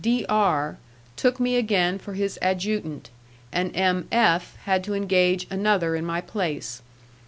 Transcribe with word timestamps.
D 0.01 0.25
R 0.27 0.79
took 1.15 1.39
me 1.39 1.57
again 1.57 1.99
for 1.99 2.15
his 2.15 2.39
adjutant, 2.41 3.11
and 3.51 3.69
M. 3.77 4.07
F 4.11 4.55
had 4.63 4.83
to 4.85 4.95
engage 4.95 5.45
another 5.51 5.95
in 5.95 6.07
my 6.07 6.21
place. 6.21 6.81